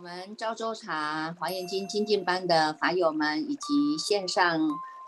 [0.00, 4.58] 我们昭州茶华严经精进班的法友们，以及线上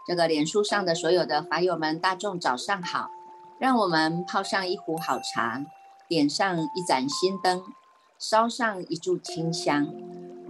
[0.06, 3.08] 这个脸书上的所有的法友们，大众早上好！
[3.58, 5.64] 让我们泡上一壶好茶，
[6.06, 7.62] 点上一盏心灯，
[8.18, 9.88] 烧上一炷清香，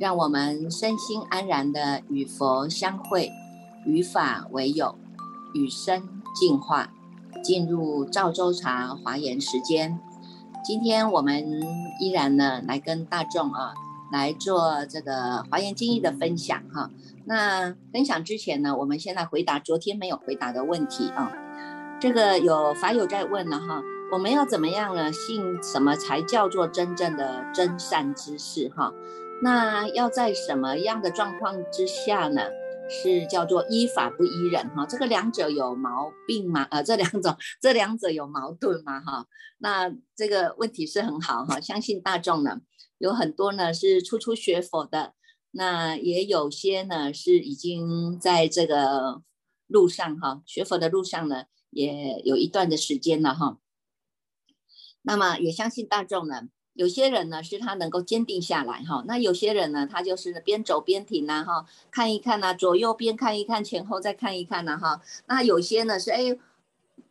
[0.00, 3.30] 让我们身心安然的与佛相会，
[3.86, 4.96] 与法为友，
[5.54, 6.92] 与生进化，
[7.44, 10.00] 进入赵州茶华严时间。
[10.64, 11.62] 今天我们
[12.00, 13.74] 依然呢，来跟大众啊。
[14.12, 16.90] 来做这个华严经义的分享哈。
[17.24, 21.32] 那分享之前呢，我们先来回答昨天没有回答的问题啊。
[22.00, 25.12] 这个有法友在问了哈，我们要怎么样呢？
[25.12, 28.92] 信什么才叫做真正的真善之事哈？
[29.40, 32.42] 那要在什么样的状况之下呢？
[32.92, 34.84] 是叫做依法不依人哈？
[34.86, 36.64] 这个两者有毛病吗？
[36.70, 39.00] 呃，这两种这两者有矛盾吗？
[39.00, 39.26] 哈？
[39.58, 42.60] 那这个问题是很好哈，相信大众呢。
[42.98, 45.14] 有很多呢是初初学佛的，
[45.50, 49.22] 那也有些呢是已经在这个
[49.66, 53.58] 路上哈，学佛的路上呢也有一段的时间了哈。
[55.02, 56.42] 那么也相信大众呢，
[56.74, 65.00] 有些人呢是他能够坚定下来哈，那有些人呢他就是边走边停呐哈，看一看呐，左右边看一看，前后再看一看呐哈。
[65.26, 66.36] 那有些呢是哎，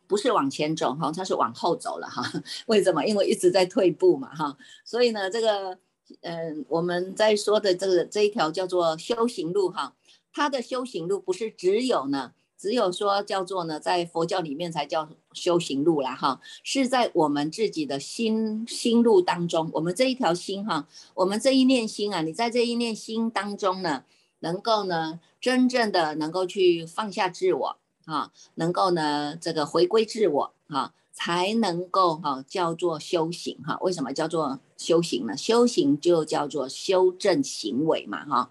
[0.08, 2.23] 不是往前走哈，他是往后走了哈。
[2.67, 3.06] 为什么？
[3.06, 5.78] 因为一直在退步嘛哈，所以呢这个。
[6.23, 9.95] 嗯，我们在说的这个这一条叫做修行路哈，
[10.34, 24.04] 它的修行路不是只有呢，只有说叫做呢，在佛教里面才叫修行路啦哈，是在我们自己的心心路当中，我们这一条心哈，我们这一念心啊，你在这一念心当中呢，
[24.42, 30.94] 能够呢，真正的能够去放下自我啊，能够呢，这个回归自我啊。
[31.14, 33.78] 才能够哈叫做修行哈？
[33.82, 35.36] 为什么叫做修行呢？
[35.36, 38.50] 修行就叫做修正行为嘛哈。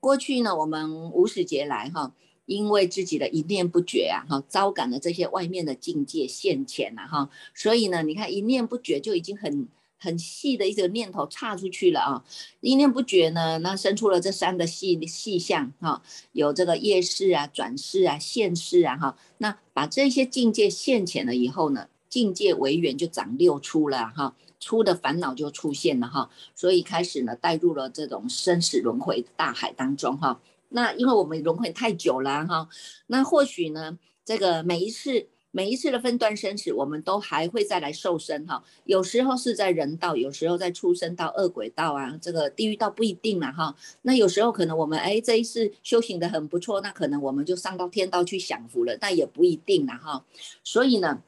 [0.00, 2.12] 过去呢，我们无始劫来哈，
[2.48, 9.68] 因为自己的一念不绝啊哈，招感了这些外面的境界现前了哈，所以呢，你看一念不绝就已经很
[9.98, 12.24] 很细的一个念头岔出去了啊。
[12.60, 16.02] 一念不绝呢，那生出了这三个细细相哈，
[16.32, 19.18] 有这个业事啊、转世啊、现世啊哈。
[19.36, 21.88] 那把这些境界现前了以后呢？
[22.08, 30.40] 境界为缘就长六出了哈，出的烦恼就出现了哈，所以开始呢带入了这种生死轮回大海当中哈。
[30.70, 32.68] 那因为我们轮回太久了哈，
[33.06, 38.62] 那或许呢这个每一次每一次的分段生死，我们都还会再来受生哈。
[38.84, 43.74] 有时候是在人道，有时候在出生到恶鬼道啊，这个地狱道不一定了哈。
[44.02, 50.24] 那有时候可能我们哎这一次修行的很不错，那可能我们就上到天道去享福了，但也不一定了哈。
[50.62, 51.22] 所以呢。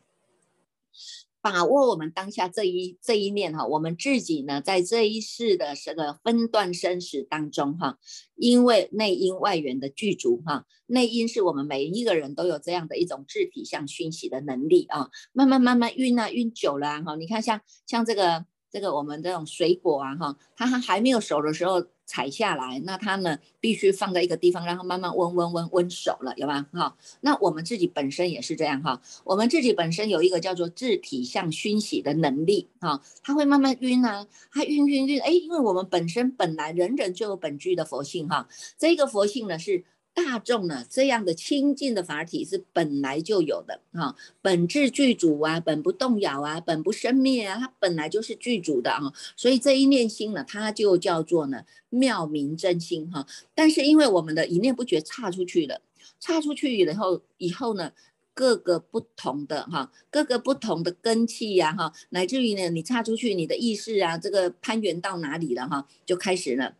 [1.43, 7.99] 把握我们当下这一这一念哈，我们自己呢，在这一世的这个分段生死当中哈，
[8.37, 21.87] 因为内因外缘的具足哈，内因是我们每一个人都有这样的一种自体相熏习的能力啊，慢慢慢慢运啊运久了哈，你看像像这个这个我们这种水果啊哈，它还还没有熟的时候。
[22.11, 26.67] 采下来，那它呢必须放在一个地方，然后慢慢温温温温熟了，有吧？
[26.73, 39.85] 哈，那我们自己本身也是这样哈，我们自己本身有一个叫做自体向熏洗的能力哈，它会慢慢晕啊，它晕晕晕，哎，因为我们本身本来人人就有本具的佛性哈，这个佛性呢是。
[40.13, 49.01] 大众呢，这样的清净的法体是本来就有的哈，本质具足啊，本不动摇啊，本不生灭啊，它本来就是具足的啊，
[49.37, 53.27] 所以这一念心呢，它就叫做呢妙明真心哈。
[53.55, 55.81] 但是因为我们的一念不觉差出去了，
[56.19, 57.93] 差出去以后以后呢，
[58.35, 66.75] 各个不同的哈，各个不同的根气呀哈，乃至于呢，你差出去，你的意识啊，这个攀援到哪里了哈，就开始了。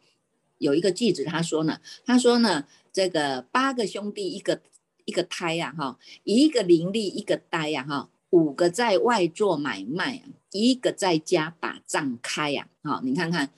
[0.59, 2.67] 有一个记者他说呢，他说呢。
[2.93, 4.61] 这个八个兄弟一个
[5.05, 13.51] 一个胎呀哈，一个伶俐一个呆呀哈，五个在外做买卖，一个在家把账开呀，哈，你看看。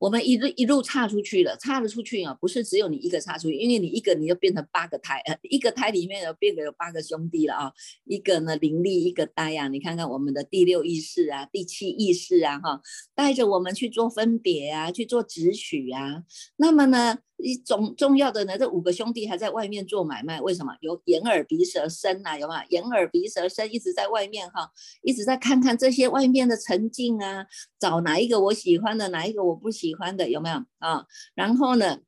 [0.00, 7.72] 我们一路一路差出去了，差了出去啊，不是只有你一个差出去，因为你一个你就变成八个胎，呃，一个胎里面有变得有八个兄弟了啊，
[8.04, 12.80] 一个呢灵力，一个呆呀，你看看我们的第六意识啊，第七意识啊，哈，
[13.14, 16.24] 带着我们去做分别啊，去做直取啊，
[16.56, 20.74] 那么呢，一重重要的呢，这五个兄弟还在外面做买卖，为什么？
[20.80, 22.64] 有眼耳鼻舌身呐，有吗？
[22.70, 24.70] 眼耳鼻舌身一直在外面哈，
[25.02, 27.46] 一直在看看这些外面的沉静啊，
[27.78, 29.90] 找哪一个我喜欢的，哪一个我不喜。
[30.00, 31.04] 欢的有没有啊？
[31.34, 31.98] 然后呢，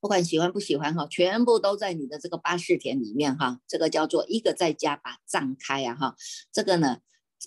[0.00, 3.60] 不管喜欢不喜欢哈，全部都在你的这个八士田里面哈。
[3.68, 6.16] 这个叫做一个在家把账开啊哈。
[6.50, 6.98] 这个呢，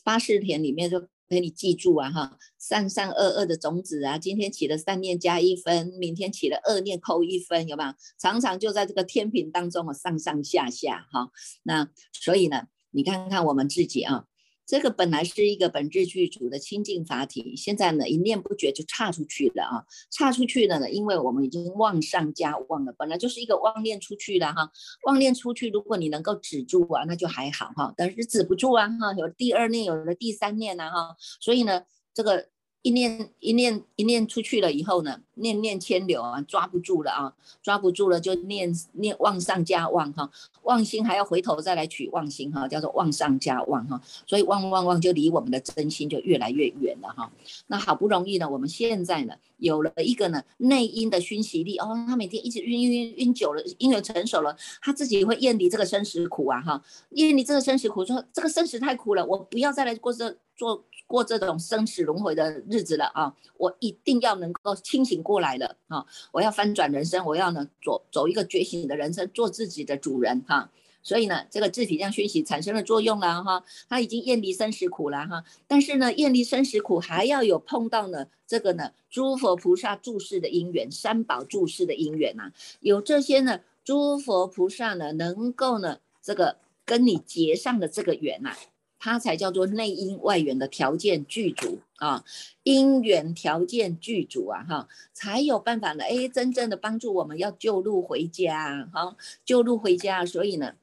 [0.06, 7.94] 八士田里面就那你记住啊哈，善善恶恶的种子啊，今天起了善念加一分，明天起了恶念扣一分，有没有？
[8.18, 11.29] 常常就在这个天平当中啊，上上下下哈。
[11.63, 14.25] 那所以呢，你看看我们自己啊。
[14.68, 19.86] 这个本来是一个本质具足的清净法体，现在呢一念不觉就差出去了啊！
[20.12, 24.69] 差出去了呢，因为我们已经妄上加妄了，本来就是一个妄念出去了哈。
[25.06, 27.94] 妄念出去，如果你能够止住啊，那就还好哈。
[27.96, 31.16] 但是止不住啊哈，有第二念，有了第三念了哈。
[31.40, 31.84] 所以呢，
[32.14, 32.50] 这个。
[32.88, 40.31] 一念一念一念出去了以后呢，念念牵流啊，抓不住了啊，抓不住了就念念妄上加妄哈，
[40.63, 47.30] 妄心还要回头再来取妄心哈，叫做妄上加妄哈，所以妄妄妄就离我们的真心就越来越远了哈。
[47.68, 60.86] 那好不容易呢，我们现在呢有了一个呢内因的熏习力哦，他每天一直晕晕晕晕久了，因缘成熟了，他自己会厌离这个生死苦啊哈，厌离这个生死苦，说这个生死太苦了，我不要再来过这做。
[61.07, 63.33] 过这种生死轮回的日子了啊！
[63.57, 66.06] 我一定要能够清醒过来了啊！
[66.33, 70.69] 我要翻转人生，我要呢走走一个觉醒的人生，做自己的主人哈。
[71.01, 75.42] 所以呢，这个自体量学习产生了作用了哈，他已经厌离生死苦了哈。
[75.65, 82.51] 但是呢，厌离生死苦还要有碰到呢这个呢诸佛菩萨注释的因缘，三宝注释的因缘呐，
[82.81, 88.54] 有这些呢诸佛菩萨呢能够呢这个跟你结上的这个缘呐。
[88.99, 92.23] 它才叫做内因外缘的条件具足啊，
[92.63, 99.15] 因缘条件具足啊，哈，才有办法呢，哎，真正的帮助我们要救路回家，哈，
[99.45, 100.25] 救路回家。
[100.25, 100.73] 所以呢，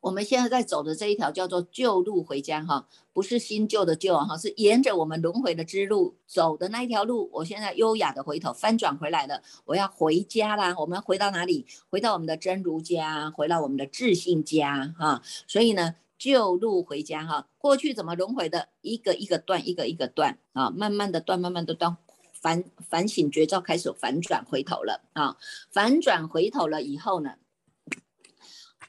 [0.00, 7.30] 我们现在在走的这一条叫做救路回家，哈，不是新旧的旧，哈，是沿着我们轮回的之路走的那一条路。
[7.32, 10.74] 我现在优雅的回头翻转回来了，我要回家啦。
[10.78, 11.64] 我们回到哪里？
[11.88, 15.22] 回到我们的真如家，回到我们的自信家，哈。
[15.46, 15.94] 所以呢。
[16.20, 18.68] 旧路回家哈，过去怎么轮回的？
[18.82, 21.96] 一个一个断，一个一个断啊，慢慢的断，慢慢的断，
[22.34, 25.38] 反反省绝招，开始反转回头了啊！
[25.70, 27.36] 反转回头了以后呢，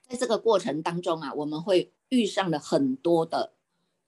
[0.10, 3.54] 在这个过程当中啊，我们会遇上了很多的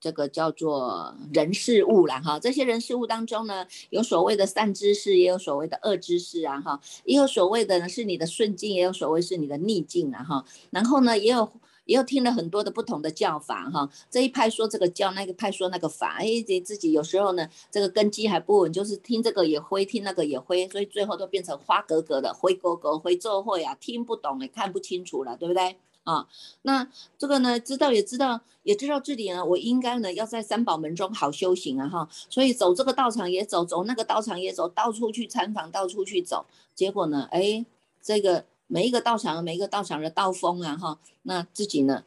[0.02, 2.38] 这个叫做人事物了哈。
[2.38, 10.44] 这些人事物当中呢，有所谓的善知识，也有所谓的恶知识啊哈，也有所谓的呢是你的顺境，也有所谓是你的逆境啊哈。
[10.72, 11.50] 然后呢，也有。
[11.85, 26.25] 也有听了很多的不同的教法哈，这一派说这个教，那个派说那个法，哎，自自己有时候呢，这个根基还不稳，就是听这个也灰，听那个也灰，所以最后都变成花格格的灰格格灰咒会啊，听不懂也看不清楚了，对不对啊？
[26.62, 26.88] 那
[27.18, 37.65] 这个呢，知道也知道，也知道这里呢，我应该呢要在三宝门中好修行啊哈，所以走这个道场也走，走那个道场也走，到处去参访，到处去走，结果呢，哎，
[38.01, 38.45] 这个。
[38.74, 42.04] 每一个道场，每一个道场的道风啊，哈，那自己呢，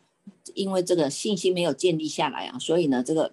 [0.55, 3.31] 因为这个信心没有建立下来啊，所以呢，这个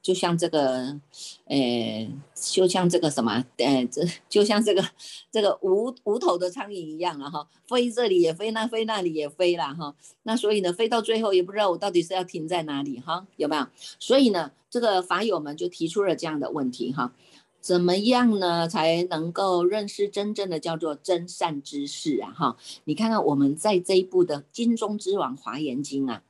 [0.00, 1.00] 就像这个，
[1.46, 4.88] 呃，就像这个什么，呃，这就像这个
[5.32, 13.66] 这个无无头的苍蝇一样啊，哈，飞这里也飞，那飞那里也飞了哈，那所以呢，飞到最后也不知道我到底是要停在哪里哈，有没有？
[13.98, 17.12] 所以呢，这个法友们就提出了这样的问题哈。
[17.60, 22.32] 怎么样呢，才能够认识真正的叫做真善之事啊？
[22.32, 26.24] 哈，你看看我们在这一部的金中之王华严经啊，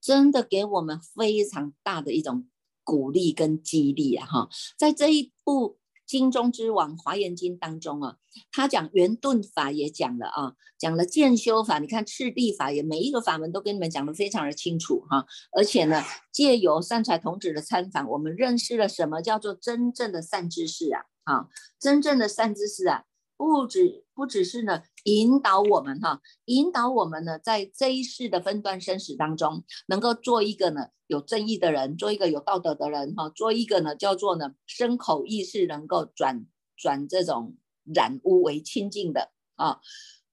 [0.00, 2.46] 真的给我们非常大的一种
[2.84, 4.26] 鼓励跟激励啊！
[4.26, 5.79] 哈，在这一部。
[6.10, 8.16] 经中之王华严经当中啊，
[8.50, 11.78] 他讲圆顿法也讲了啊，讲了渐修法。
[11.78, 15.24] 你看赤壁法也每一个法门都跟你们讲的非常的清楚哈。
[15.56, 16.02] 而且呢，
[16.32, 21.02] 借由善财童子的参访，我们认识了什么叫做真正的善知识啊？
[21.22, 21.46] 啊，
[21.78, 23.04] 真正的善知识啊。
[23.40, 36.44] 不止不只是呢，引导我们哈，引导我们呢，在这一世的分段生死当中，能够做一个呢有正义的人，做一个有道德的人哈，做一个呢叫做呢身口意识能够转
[36.76, 39.80] 转这种染污为清净的啊，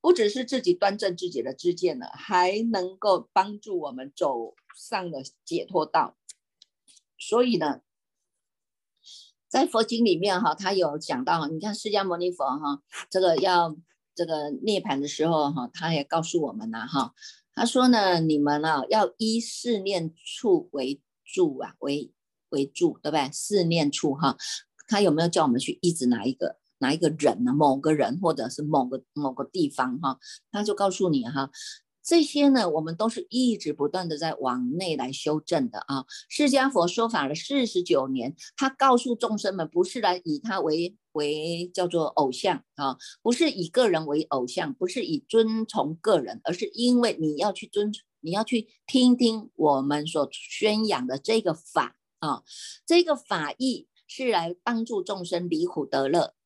[0.02, 6.18] 不只是自己端正自己的知见了，还能够帮助我们走上了解脱道，
[7.18, 7.80] 所以呢。
[9.50, 13.76] 在佛经里面哈，他有讲到，你看释迦牟尼佛哈，这个要
[14.14, 17.14] 这个涅盘的时候哈，他也告诉我们了哈，
[17.54, 22.12] 他说呢，你们啊要依四念处为住啊，为
[22.50, 23.32] 为住，对不对？
[23.32, 24.38] 四念处哈，
[24.88, 27.54] 他有没有叫我们去一直哪一个哪一个人呢？
[27.54, 30.20] 某个人或者是某个某个地方哈，
[30.52, 31.50] 他就告诉你哈。
[32.08, 36.06] 这些呢，我们都是一直不断的在往内来修正的啊。
[36.30, 52.42] 释迦佛说法了四十九年，他告诉众生们，不是来以他为为叫做偶像啊，不是以个人为偶像，不是以尊崇个人，而是因为你要去尊，你要去听听我们所宣扬的这个法啊，
[52.86, 56.37] 这个法义是来帮助众生离苦得乐。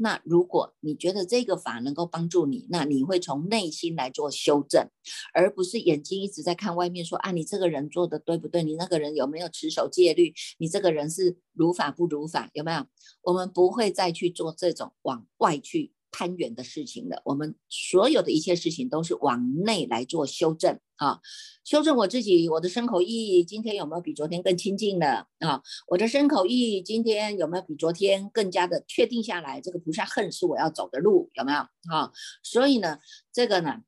[0.00, 4.88] 那如果你觉得这个法能够帮助你，那你会从内心来做修正，
[5.34, 8.62] 而不是眼睛一直在看外面，说啊，你这个人做的对不对？
[8.62, 10.32] 你那个人有没有持守戒律？
[10.58, 12.48] 你这个人是如法不如法？
[12.54, 12.86] 有没有？
[13.22, 15.92] 我们不会再去做这种往外去。
[16.10, 21.20] 攀援的事情的，我们所有的一切事情都是往内来做修正啊，
[21.64, 25.62] 修正我自己，我的身口意义今天有没有比昨天更亲近了啊？
[25.88, 29.60] 我的身口意义今天有没有比昨天更加的确定下来？
[29.60, 32.12] 这个菩萨恨是我要走的路，有没有啊？
[32.42, 32.98] 所以呢，
[33.32, 33.82] 这个呢，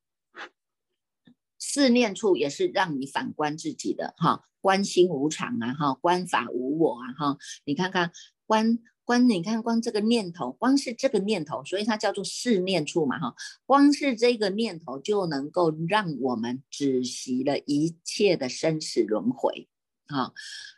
[1.59, 8.12] 四念处也是让你反观自己的哈，观心无常啊哈，观法无我啊哈，你看看
[8.47, 8.79] 观。
[9.11, 13.35] 光你看，光这个念头，光是这个念头，所以它叫做四念处嘛，哈，
[13.67, 19.67] 光是这个念头就能够让我们止息了一切的生死轮回。
[20.07, 20.33] 啊，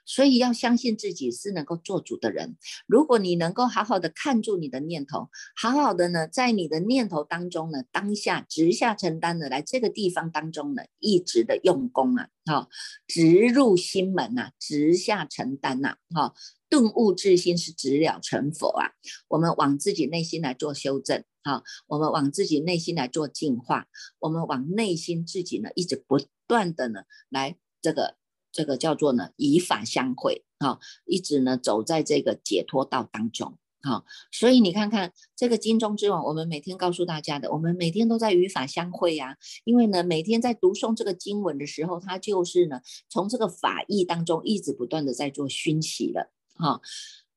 [0.07, 2.57] 所以要相信自己是能够做主的人。
[2.87, 12.69] 如果你能够好好的看住你的念头，好好的呢，在你的念头当中呢，当下直下承担的来这个地方当中呢，一直的用功啊，哈，
[13.07, 16.35] 直入心门呐，直下承担呐，哈，
[16.73, 18.88] 顿悟至心是直了成佛啊。
[19.29, 23.87] 我们往自己内心来做修正，哈，我们往自己内心来做净化，
[24.21, 28.17] 我们往内心自己呢，一直不断的呢，来这个。
[28.55, 39.38] 这个叫做呢以法相会啊，一直呢走在这个解脱道当中啊，所以你看看这个金钟之王，我们每天告诉大家的，我们每天都在与法相会呀。
[39.64, 46.81] 因为呢，每天在读诵这个经文的时候，它就是呢从这个法义当中一直不断的在做熏习的哈。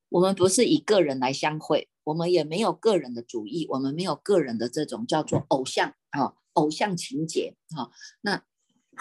[0.10, 7.92] 我们不是以个人来相会，我们也没有个人的主义，我们没有个人的这种叫做偶像啊，偶像情节啊。
[8.22, 8.44] 那。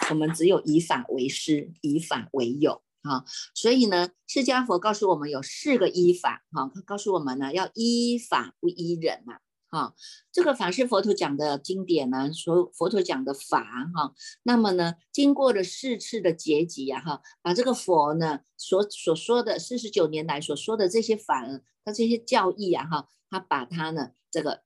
[0.09, 3.23] 我们只有以法为师，以法为友啊！
[3.53, 9.39] 所以呢，释迦佛告诉我们有四个依法哈，他告诉我们呢要依法不依人啊
[9.75, 9.93] 哈。
[10.31, 13.61] 这个法是佛陀讲的经典呢，所佛陀讲的法
[13.93, 14.13] 哈。
[14.43, 21.45] 那么呢，经过了四次的结集呀哈，把这个佛呢所所说的四十九年来所说的这些法，
[21.83, 24.63] 他这些教义啊哈，他把它呢这个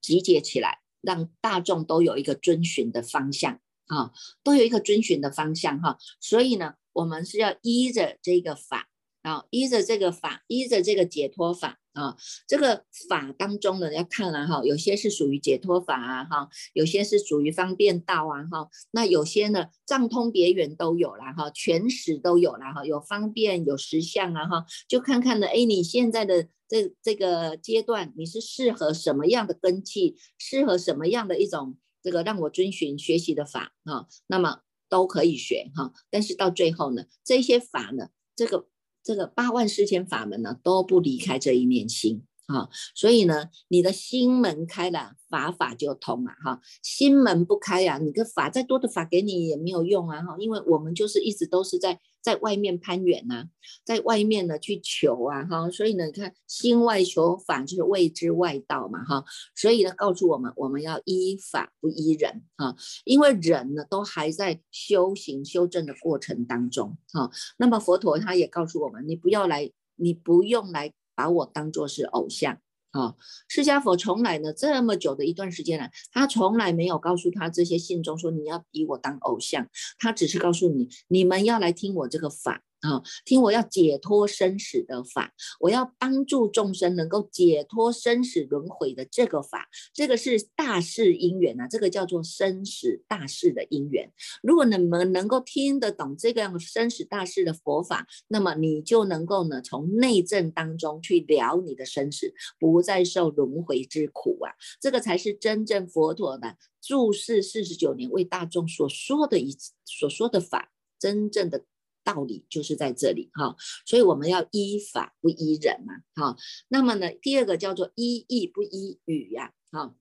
[0.00, 3.58] 集结起来，让大众都有一个遵循的方向。
[3.88, 4.10] 啊，
[4.42, 8.88] 都有一个遵循的方向哈，所以呢，我们是要依着这个法
[9.22, 31.76] 啊，依着这个法，依着这个解脱法啊，这个法当中呢，要看了哈，有些是属于解脱法啊哈，有些是属于方便道啊哈，那有些呢，藏通别圆都有了哈，全实都有了哈，有方便有实相啊哈，就看看呢，哎，你现在的这这个阶段，你是适合什么样的根器，适合什么样的一种。
[32.04, 38.66] 这个让我遵循学习的法啊，那么都可以学哈，但是到最后呢，这些法呢，这个
[39.02, 52.00] 这个八万四千法门呢，都不离开这一念心啊，所以呢，你的心门开了，法法就通了哈，心门不开呀，你个法再多的法给你也没有用啊哈，因为我们就是一直都是在。
[52.22, 53.48] 在外面攀援呐，
[53.84, 59.24] 在外面呢去求啊，哈，所以呢，你看心外求法就是谓之外道嘛，哈，
[59.56, 72.58] 所以呢，告诉我们我们要依法不依人啊，因为人呢都还在修行修正的过程当中，哈，那么佛陀他也告诉我们，你不要来，你不用来把我当做是偶像。
[72.92, 73.14] 啊，
[73.48, 79.68] 释迦佛从来呢这么久的一段时间来，他从来没有告诉他这些信中说你要以我当偶像，
[79.98, 82.62] 他只是告诉你，你们要来听我这个法。
[82.82, 94.12] 啊，听我要解脱生死的法，我要帮助众生能够解脱生死轮回的这个法，这个是大事因缘啊，这个叫做生死大事的因缘。
[94.42, 104.50] 如果你们能够听得懂这个样生死大事的佛法，那么你就能够呢从内证当中去了你的生死，不再受轮回之苦啊。
[104.80, 111.62] 这个才是真正佛陀的注释四十九年为大众所说的一所说的法，真正的。
[112.04, 113.56] 道理就是在这里哈，
[113.86, 116.36] 所以我们要依法不依人嘛哈。
[116.68, 119.94] 那么呢，第二个叫做依义不依语呀哈。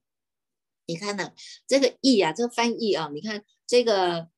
[0.88, 1.32] 你看呢，
[1.68, 4.30] 这个义啊，这个翻译啊，你看这个。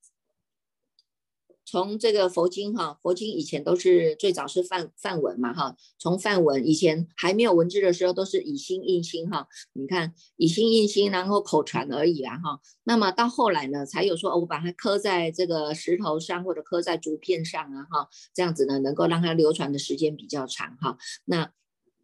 [1.66, 9.48] 从这个佛经哈，佛经以前都是最早是梵梵文嘛哈，从梵文以前还没有文字的时候，都是以心印心哈。
[9.72, 12.60] 你看以心印心，然后口传而已啊哈。
[12.84, 20.98] 那么到后来呢，才有说我把它刻在这个石头上或者刻在竹片上啊哈，这样子呢能够让它流传的时间比较长哈。
[21.26, 21.52] 那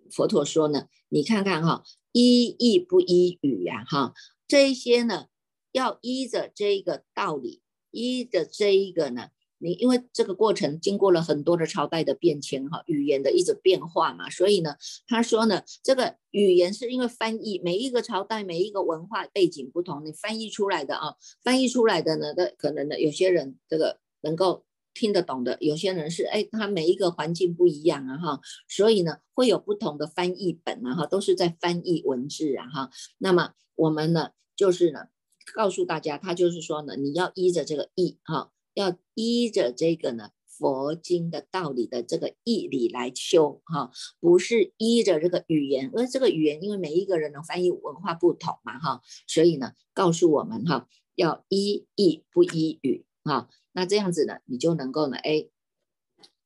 [0.09, 4.13] 佛陀说呢，你看看哈，依义不依语呀哈，
[4.47, 5.25] 这一些呢
[5.73, 7.61] 要依着这一个道理，
[7.91, 9.27] 依着这一个呢。
[9.59, 14.75] 你因为这个过程经过了很多的朝代的变迁哈，语言的一直变化嘛，所以呢，
[15.05, 24.63] 他说呢，这个语言是因为翻译每一个朝代每一个文化背景不同，你翻译出来的啊，翻译出来的呢，的可能呢，有些人这个能够
[24.93, 32.89] 听得懂的，有些人是哎，他每一个环境不一样啊哈，所以呢，会有不同的翻译本啊哈，都是在翻译文字啊哈。
[33.17, 35.07] 那么我们呢，就是呢，
[35.53, 38.51] 告诉大家，他就是说呢，你要依着这个译哈。
[38.79, 55.50] 要依着这个呢佛经的道理的这个义理来修哈，不是依着这个语言，因为这个语言因为每一个人的翻译文化不同嘛哈，所以呢告诉我们哈，要依义不依语哈，那这样子呢你就能够呢哎。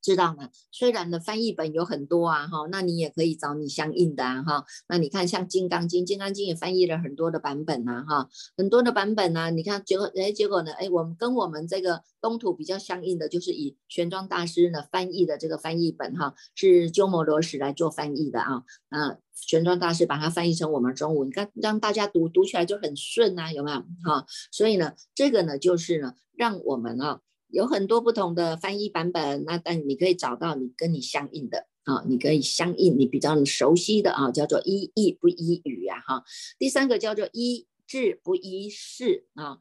[0.03, 0.49] 知道吗？
[0.69, 4.65] 虽然呢，翻译本有很多啊，哈，那你也可以找你相应的啊，哈。
[4.89, 9.49] 那你看，像《金刚经》，《金刚经》也翻译了很多的版本啊，哈，很多的版本呢。
[9.49, 23.77] 你看，结果，哎，结果呢，哎，我们跟我们这个东土比较相应的，就是以玄奘大师呢翻译的这个翻译本，哈，是鸠摩罗什来做翻译的啊，啊，玄奘大师把它翻译成我们中文，你看让大家读读起来就很顺啊，有没有？
[24.03, 27.21] 哈，所以呢，这个呢，就是呢，让我们啊。
[27.53, 36.23] 有很多不同的翻译版本，那但你可以找到你跟你相应的啊，你可以相应你比较熟悉的啊，叫做依义不依语呀哈。
[36.57, 39.59] 第三个叫做依智不依事啊，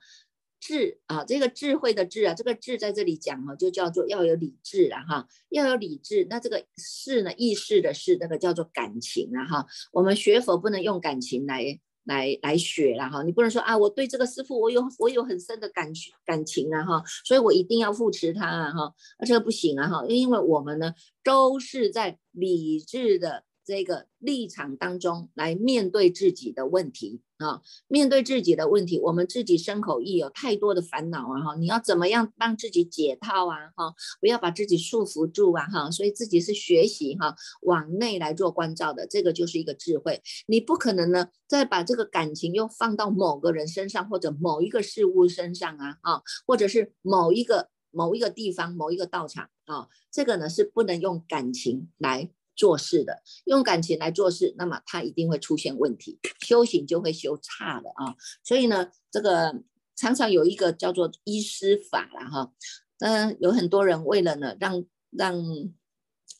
[0.58, 6.26] 智啊这个智慧的智啊，这个智在这里讲哈，就叫做要有理智了哈，要有理智。
[6.30, 9.66] 那这个事呢，意识的事，那个叫做感情啊哈。
[9.92, 11.78] 我们学佛不能用感情来。
[12.04, 15.90] 来来学了哈，你不能说啊，我对这个师傅我有我有很深的感
[16.24, 18.94] 感情啊哈，所以我一定要扶持他啊哈，
[19.26, 20.92] 这个不行啊哈，因为我们呢
[21.22, 23.44] 都是在理智的。
[23.64, 40.22] 这个立场当中来面对自己的问题啊，面对自己的问题，我们自己身口意有太多的烦恼啊哈，你要怎么样帮自己解套啊哈，不要把自己束缚住啊哈，所以自己是学习哈，往内来做关照的，这个就是一个智慧。
[40.46, 52.30] 你不可能呢再把这个感情又放到某个人身上或者某一个事物身上啊啊，或者是某一个某一个地方某一个道场啊，这个呢是不能用感情来。
[52.54, 58.14] 做事的用感情来做事，那么他一定会出现问题，修行就会修差了啊。
[58.44, 59.62] 所以呢，这个
[59.96, 62.52] 常常有一个叫做医师法了哈。
[62.98, 65.34] 嗯，有很多人为了呢，让让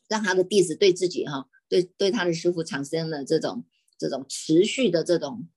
[0.09, 3.65] 让他的弟子对自己哈，对对他的师傅产生了这种
[3.99, 5.49] 这种持续的这种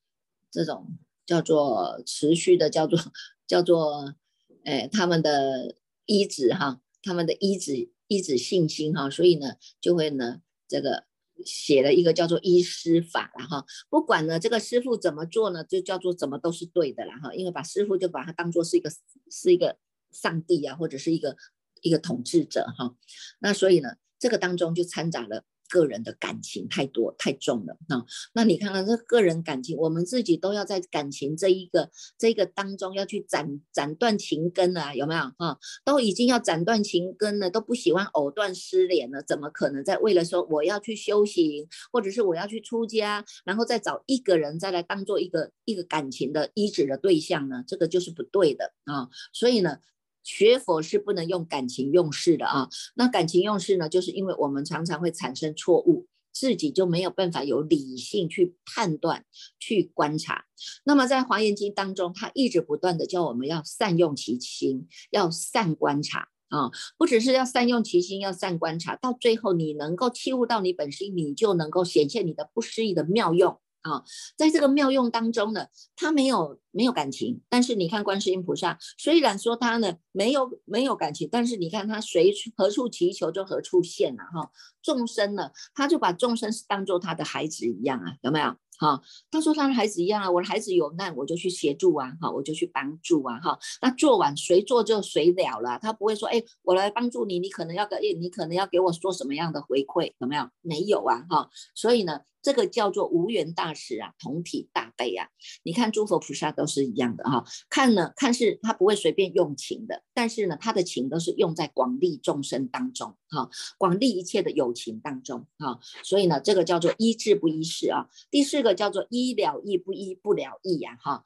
[0.50, 3.00] 这种叫做持续的叫做
[3.46, 4.16] 叫做
[4.64, 10.42] 哎他们的医子哈，他们的医子医子信心哈，所以呢就会呢。
[10.68, 11.06] 这个
[11.46, 18.90] 写了一个叫做医师法了哈，不管呢这个师傅怎么做呢，就叫做怎么都是对的了哈，因为把师傅就把它当做是一个
[19.30, 19.78] 是一个
[20.12, 21.36] 上帝啊，或者是一个
[21.82, 22.96] 一个统治者哈，
[23.40, 25.44] 那所以呢这个当中就掺杂了。
[25.70, 28.06] 个人的感情太多太重了啊！
[28.34, 35.58] 那你看看这个人感情，我们自己都要在感情这一个这个当中要去斩斩断情根了，有没有啊？
[35.84, 47.64] 都已经要斩断情根了，都不喜欢藕断丝连了，怎么可能在为了说我要去修行，或者是我要去出家，然后再找一个人再来当做一个一个感情的医治的对象呢？
[47.68, 49.10] 这个就是不对的啊！
[49.34, 49.78] 所以呢。
[50.26, 59.24] 学佛是不能用感情用事的啊，那感情用事呢，就是因为我们常常会产生错误，自己就没有办法有理性去判断、
[59.60, 60.46] 去观察。
[60.84, 73.60] 那么在华严经当中，他一直不断的教我们要善用其心，要善观察啊，不只是要善用其心，要善观察，到最后你能够切悟到你本心，你就能够显现你的不思议的妙用。
[73.86, 74.04] 啊，
[74.36, 84.50] 在这个妙用当中呢，他没有没有感情，但是你看观世音菩萨，虽然说他呢没有没有感情，但是你看他随何处祈求就何处现了哈。
[84.82, 88.56] 众生呢，他就把众生是当做他的孩子一样啊，有没有？
[88.78, 89.00] 哈，
[89.32, 93.58] 他说他的孩子一样啊，我的孩子有难我就去协助啊，哈，我就去帮助啊，哈。
[93.82, 100.50] 那做完谁做就谁了了，他不会说，哎，我来帮助你，你可能要给，你可能要给我说什么样的回馈，有没有？
[100.62, 101.50] 没有啊，哈。
[101.76, 102.22] 所以呢。
[102.46, 105.30] 这个叫做无缘大使啊，同体大悲啊。
[105.64, 115.80] 你看诸佛菩萨都是一样的哈，看呢看是他不会随便用情的，但是呢他的情都是用在广利众生当中哈，广利一切的友情当中哈。
[116.04, 118.06] 所以呢这个叫做医治不医事啊。
[118.30, 121.26] 第四个叫做医了义不医不了义呀哈。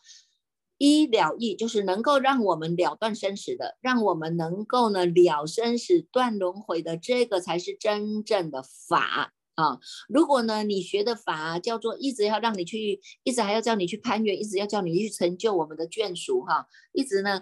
[0.78, 9.34] 医了义就是能够让我们了断生死的，让我们能够呢了生死断轮回的，这个才是真正的法。
[9.60, 17.42] 啊，如果呢，你学的法叫做一直要让你去，一直还要叫你去攀援，一直要叫你去成就我们的眷属哈，一直呢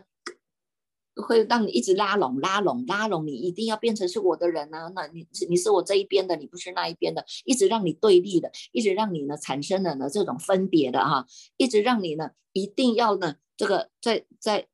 [1.16, 4.92] 会让你一直拉拢、拉拢、拉拢，你一定要变成是我的人呢？
[4.96, 11.28] 那你你是我这一边的，你不是那一边的，一直让你对立的，一直让你呢产生了呢这种分别的哈，
[11.58, 14.68] 一直让你呢一定要呢这个在在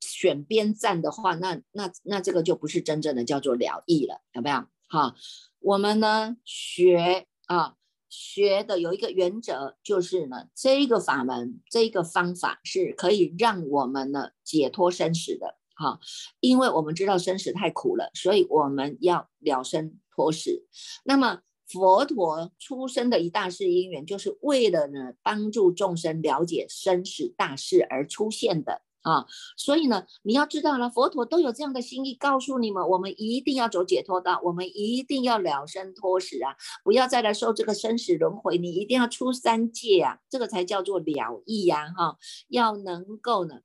[0.00, 4.66] 选边站的话，那那那这个就不是真正的叫做了义了，有没有？
[4.88, 5.14] 哈，
[5.60, 7.76] 我们呢学啊。
[8.12, 16.00] 学的有一个原则，就是呢，这个法门，这个方法是可以让我们呢解脱生死的，哈，
[16.40, 20.66] 因为我们知道生死太苦了，所以我们要了生脱死。
[21.04, 28.82] 那么佛陀出生的一大事因缘，就是为了呢帮助众生了解生死大事而出现的。
[29.02, 43.60] 啊，所以呢，你要知道了，佛陀都有这样的心意，告诉你们，我们一定要走解脱道，我们一定要了生脱死啊，不要再来受这个生死轮回，你一定要出三界啊，这个才叫做了义呀，哈，要能够呢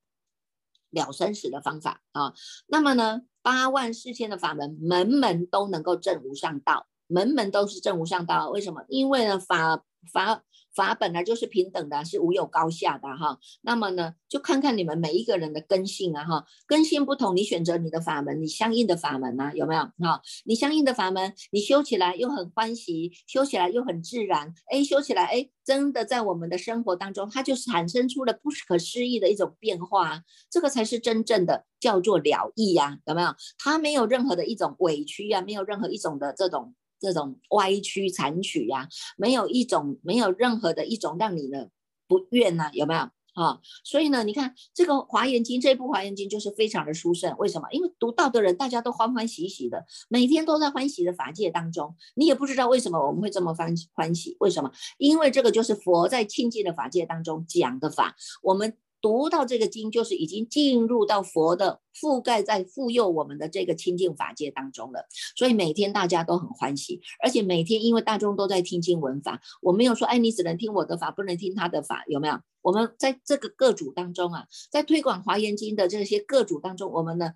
[0.92, 2.34] 了生死的方法啊。
[2.68, 8.86] 那么呢，八万四千的法门，门门都能够证无上道，门门都是证无上道，为什么？
[8.88, 10.44] 因为呢，法法。
[10.76, 13.40] 法本来就是平等的，是无有高下的哈。
[13.62, 20.22] 那么呢，就看看你们每一个人的根性啊哈，根性不同，你选择你的法门，你相应的法门呢，有没有哈？
[20.44, 33.34] 你相应的法门，你修起来又很欢喜，修起来又很自然，哎，修起来哎，真的在我们的生活当中，它就产生出了不可思议的一种变化，这个才是真正的叫做了义呀，有没有？
[33.58, 36.76] 它没有任何的一种委屈呀，没有任何一种的这种。
[37.00, 41.68] 这种歪曲残曲呀，没有一种，没有任何的一种让你呢
[42.08, 43.00] 不怨呐，有没有
[43.34, 43.60] 啊？
[43.84, 47.68] 所以呢，你看这个《华严经》这部《华严经》就是非常的殊胜，为什么？
[47.72, 51.96] 因为读到的人大家都欢欢喜喜的，每天都在欢喜的法界当中。
[52.16, 54.72] 你也不知道为什么我们会这么欢欢喜，为什么？
[54.98, 58.78] 因为这个就是佛在清净的法界当中讲的法，我们。
[59.06, 65.06] 读到这个经，就是已经进入到佛的覆盖在复佑我们的这个清净法界当中了。
[65.36, 72.40] 所以每天大家都很欢喜，而且每天因为大众都在听经闻法，我没有说，哎，你只能听我的法，不能听他的法，有没有？
[72.64, 77.34] 我们在这个各组当中啊，在推广华严经的这些各组当中，我们呢。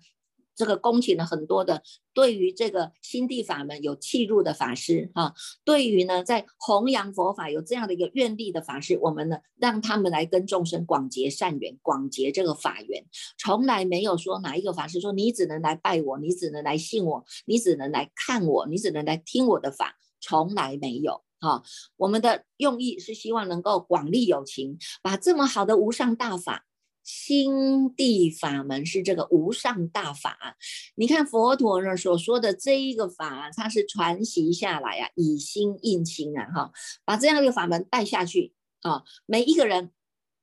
[0.60, 5.32] 这个恭请了很多的对于这个心地法门有契入的法师哈，
[5.64, 13.06] 对于呢在弘扬佛法有这样的一个愿力的法师，我们呢让他们来跟众生广结善缘，广结这个法缘，
[13.38, 21.62] 从来没有说哪一个法师说你只能来拜我，你只能来信我，你只能来看我，你只能来听我的法，从来没有哈。
[21.96, 26.66] 我们的用意是希望能够广利有情，把这么好的无上大法。
[27.10, 30.56] 心地法门是这个无上大法，
[30.94, 36.72] 你看佛陀呢所说的这一个法，它是传习下来呀，以心印心啊，哈，
[37.04, 39.90] 把这样一个法门带下去啊，每一个人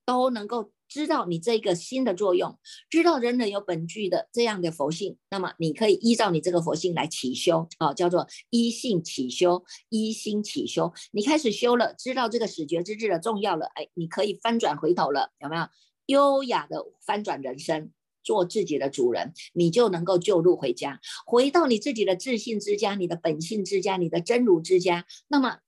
[0.06, 10.93] 都能够知道你这个心的作用，知道人人有本具的这样的佛性，那么你可以依照你这个佛性来起修啊，叫做依性起修，依心起修。
[11.12, 15.65] 你开始修了，知道这个始觉之智的重要了，哎，你可以翻转回头了，有没有？
[16.07, 17.91] 优雅的翻转人生，
[18.23, 25.05] 做自己的主人，你就能够救路回家，回到你自己的自信之家，你的本性之家，你的真如之家。
[25.27, 25.59] 那么，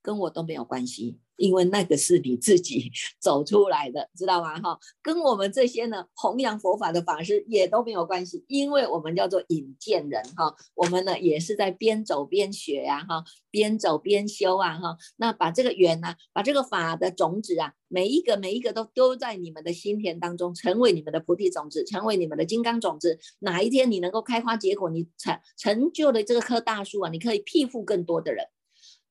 [0.00, 1.20] 跟我都没有关系。
[1.36, 2.90] 因为那个是你自己
[3.20, 4.60] 走出来的，知道吗？
[4.60, 23.18] 哈，跟我们这些呢弘扬佛法的法师也都没有关系，因为我们叫做引荐人，哈，我们呢也是在边走边学呀，哈，边走边修啊，哈，那把这个缘呢，把这个法的种子啊，每一个每一个都丢在你们的心田当中，成为你们的菩提种子，成为你们的金刚种子。
[23.40, 28.46] 哪一天你能够开花结果，你成成就的这个棵大树啊，你可以庇护更多的人。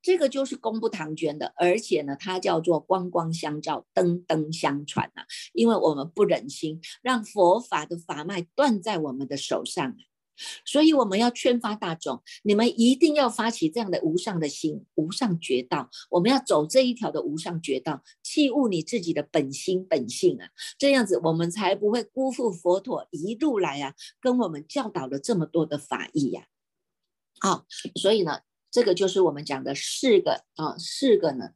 [0.01, 5.23] 这个就是功不唐捐的，而且呢，它叫做光光相照，灯灯相传呐。
[5.53, 9.95] 因为我们不忍心让佛法的法脉断在我们的手上，
[10.65, 15.89] 所以我们要劝发大众，你们一定要发起这样的无上的心，无上觉道。
[16.09, 26.47] 我们要走这一条的无上觉道，弃悟你自己的本心本性啊，这样子我们才不会辜负佛陀一路来啊，跟我们教导了这么多的法义呀。
[27.39, 28.39] 好，所以呢。
[28.71, 31.49] 这个就是我们讲的四个啊，四个呢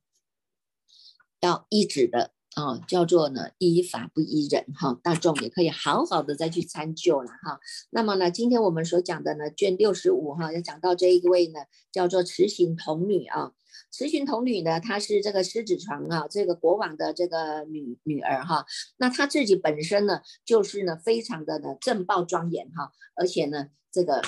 [1.39, 7.61] 要依止的啊，叫做呢依法不依人哈，大众也可以好好的再去参究了哈。
[7.89, 13.53] 那么呢，今天我们所讲的呢卷六十五哈，要讲到这一位呢叫做慈行童女啊，
[13.91, 18.65] 慈行童女呢，她是这个狮子床啊，这个国王的这个女女儿哈，
[18.97, 24.21] 那她自己本身呢就是呢非常的呢正报庄严哈，而且呢这个。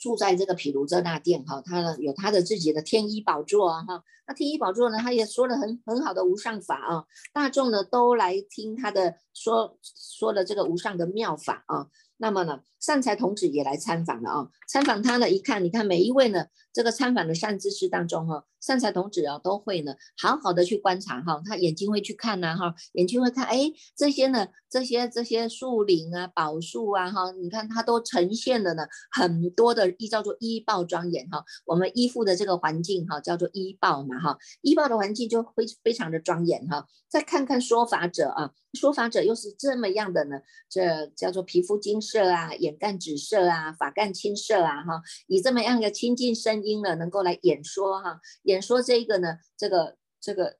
[0.00, 11.86] 住在这个毗卢遮那殿哈，他呢有他的自己的天衣宝座啊哈，那天衣宝座呢，他也说了很很好的无上法啊，大众呢都来听他的说说的这个无上的妙法啊。
[12.22, 14.48] 那么呢，善财童子也来参访了啊！
[14.68, 36.86] 参访他呢，一看，你看每一位呢，这个参访的善知识当中哈，善财童子啊，都会呢，好好的去观察哈，他眼睛会去看呐哈，眼睛会看，哎，这些呢，这些这些树林啊，宝树啊哈，你看它都呈现了呢，很多的依叫做依报庄严哈，我们依附的这个环境哈，叫做依报嘛哈，依报的环境就会非常的庄严哈。
[37.08, 38.50] 再看看说法者啊。
[38.74, 40.36] 说法者又是这么样的呢？
[40.68, 48.20] 这叫做皮肤金色啊，眼干紫色啊，发干青色啊，哈，以这么样的清净声音呢，能够来演说哈，
[48.50, 50.58] 演说这一个呢，这个这个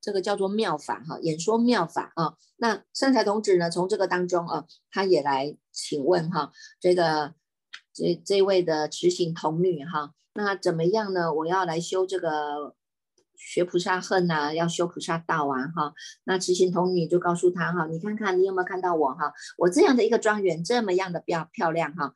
[0.00, 2.34] 这个叫做妙法哈，演说妙法啊。
[2.56, 7.34] 那善财童子呢，从这个当中啊，他也来请问哈，这个
[7.92, 11.32] 这这位的持行童女哈，那怎么样呢？
[11.34, 12.74] 我要来修这个。
[13.36, 15.92] 学菩萨恨呐，要修菩萨道啊，哈。
[16.22, 19.34] 那执行童女就告诉他哈，你看看你有没有看到我哈？
[19.58, 22.14] 我这样的一个庄园，这么样的漂漂亮哈。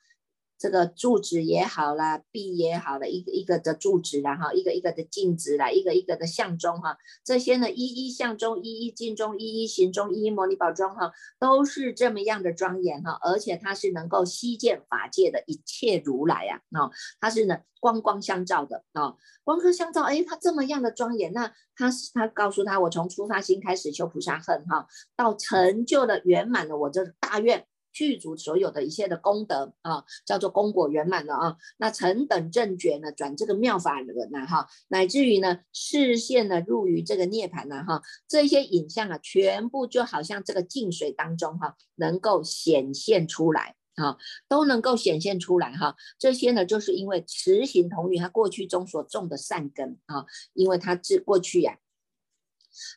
[0.58, 16.90] 这个柱子也好啦，壁也好了，一个一个的柱子啦，哈，一个一个的镜子啦，一个一个的相中哈，这些呢，一一相中，一一镜中，一一行中，一一摩尼宝中哈，都是这么样的庄严哈，而且它是能够悉见法界的一切如来呀，哦，
[17.20, 27.67] 它是呢光光相照的啊，光光相照，哎，它这么样的庄严，那他他告诉他，我从出发心开始修菩萨恨哈，到成就了圆满了我这大愿。
[27.92, 31.56] 具足所有的一切的功德啊，叫做功果圆满了啊。
[31.78, 44.16] 那成等正觉呢，转这个妙法轮呢，哈，乃至于呢，视线呢入于这个涅盘呢，哈，这些影像啊，全部就好像这个净水当中哈，能够显现出来啊，
[44.48, 45.96] 都能够显现出来哈。
[46.18, 51.78] 这些呢，就是因为慈行童女她过去中所种的善根啊，因为她自过去呀。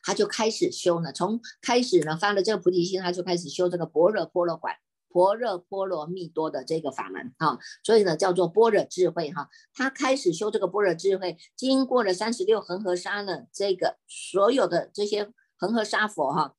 [0.02, 4.74] 他就开始修呢，从开始呢发了这个菩提心，他就开始修这个般若波罗馆。
[5.14, 9.46] 般若波罗蜜多的这个法门啊，所以呢叫做般若智慧哈。
[9.74, 16.54] 他开始修这个般若智慧，经过了三十六恒河沙呢，这个所有的这些恒河沙佛哈，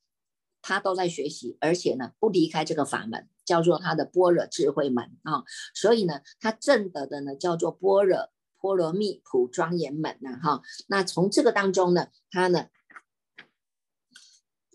[0.62, 5.44] 他都在学习，而且呢不离开这个法门，叫做他的般若智慧门啊。
[5.74, 8.30] 所以呢，他证得的呢叫做般若
[8.62, 10.62] 波罗蜜普庄严门呐哈。
[10.86, 12.68] 那从这个当中呢，他呢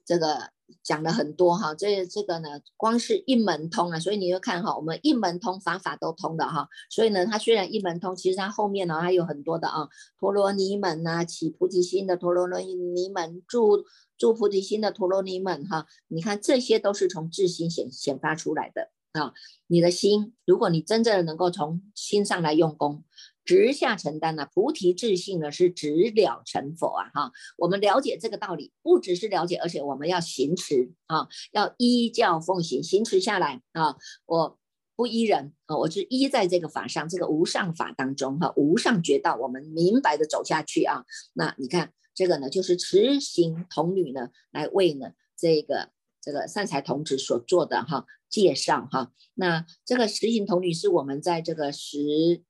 [0.08, 0.50] 这个。
[0.82, 9.88] 讲了很多哈，这这个呢，光是一门通啊，所以你就看哈，我们一门通，法法都通的哈，所以呢，它虽然一门通，其实它后面呢还有很多的啊，
[10.20, 13.86] 陀罗尼门呐，起菩提心的陀罗尼门，住
[14.18, 19.32] 住菩提心的陀罗尼门哈，你看这些都是从自心显显发出来的啊，
[19.68, 23.04] 你的心，如果你真正的能够从心上来用功。
[23.48, 24.46] 直下承担呢？
[24.52, 27.10] 菩提自信呢是直了成佛啊！
[27.14, 33.96] 哈，我们了解这个道理，不只是了解，而且我们要行持啊，要依教奉行，行持下来啊！
[34.26, 34.58] 我
[34.94, 41.06] 不依人啊，我是依在这个法上，这个无上法当中哈，无上觉道，我们明白的走下去啊！
[41.32, 45.88] 那你看这个呢，就是持行童女呢来为呢这个
[46.20, 49.10] 这个善财童子所做的哈介绍哈。
[49.32, 52.42] 那这个持行童女是我们在这个十。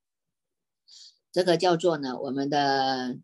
[1.39, 3.17] 这个叫做呢，我们的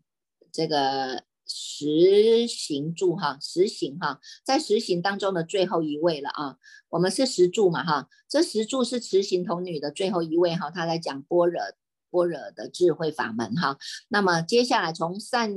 [0.49, 6.55] 这个实行柱哈，实行哈，在实行当中的最后一位了啊。
[6.87, 11.61] 我们是十柱嘛哈，这十柱是慈行童女的最后一位哈，他在讲般若
[12.09, 13.77] 般若的智慧法门哈。
[14.07, 15.53] 那么接下来从善。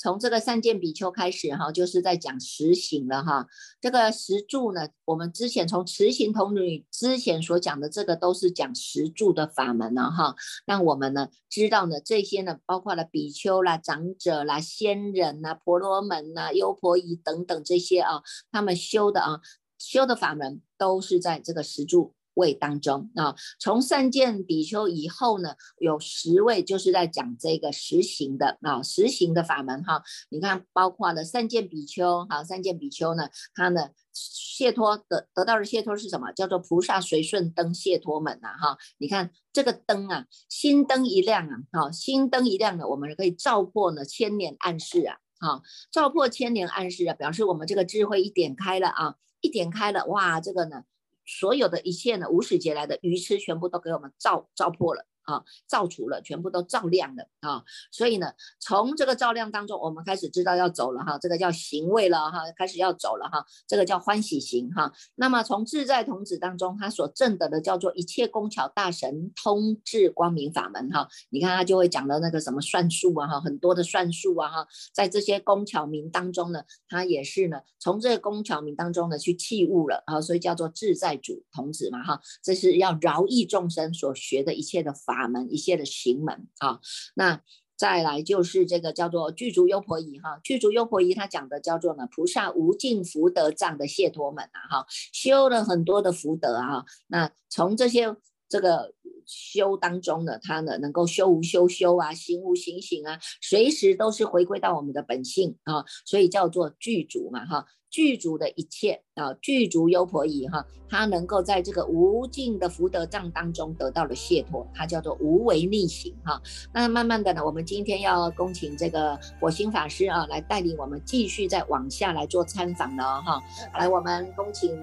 [0.00, 3.48] 从这个善见比丘开始哈，就是在讲实行了哈。
[3.80, 10.36] 这个实住呢，我们之前从持行童女之前所讲的这个都是讲实住的法门了哈。
[10.64, 19.40] 让我们呢知道呢这些呢，包括了比丘啦、长者啦、仙人呐、婆罗门呐、优婆夷等等这些啊，他们修的啊
[19.78, 22.14] 修的法门都是在这个实住。
[22.38, 30.02] 位当中啊，从善见比丘以后呢，有十位就是在讲这个实行的啊，实行的法门哈。
[30.30, 36.30] 你看，包括了善见比丘哈，三件比丘呢，他呢解脱得得到的解脱是什么？
[36.32, 38.78] 叫做菩萨随顺灯解脱门呐哈。
[38.98, 50.84] 你看这个灯啊，心灯一亮啊，哈，心灯一亮呢，我们可以照破呢千年暗示啊，哈，照破千年暗示啊，表示我们这个智慧一点开了啊，一点开了，哇，这个呢。
[51.28, 55.04] 所有的一切呢，无始劫来的愚痴全部都给我们照照破了。
[55.28, 57.62] 啊，照除了，全部都照亮了啊。
[57.92, 64.90] 所以呢，从这个照亮当中，我们开始知道要走了哈，这个叫行位了哈，开始要走了哈，这个叫欢喜行哈。
[65.16, 71.06] 那么从自在童子当中，他所证得的叫做一切工巧大神通智光明法门哈。
[71.28, 86.78] 你看他就会讲的那个什么算术啊哈，很多的算术啊哈，在这些工巧名当中呢，他也是呢，从这个工巧名当中呢去弃悟了啊，所以叫做自在主童子嘛哈，这是要饶益众生所学的一切的法法门，一切的行门啊。
[87.14, 87.42] 那
[87.76, 98.16] 再来就是这个叫做具足优婆夷哈，具足优婆夷他讲的叫做呢菩萨无尽福德藏的解脱门啊哈，修了很多的福德啊，那从这些
[98.48, 98.94] 这个
[99.26, 107.66] 修当中呢，他呢能够修无修修啊，行无行行啊，随时都是回归到我们的本性啊，所以叫做具足嘛哈。
[107.90, 116.40] 具足的一切啊，具足优婆夷哈，他能够在这个无尽的福德藏当中得到了解脱，它叫做无为逆行哈。
[116.72, 123.42] 那慢慢的呢，我们今天要恭请这个火星法师啊，来带领我们继续再往下来做参访了哈。
[123.74, 124.76] 来，我们恭请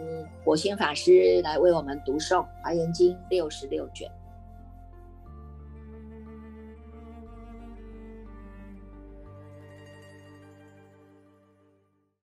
[0.44, 4.10] 火星法师来为我们读诵《华严经》六十六卷。